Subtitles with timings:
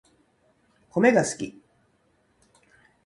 [0.89, 1.61] コメが好き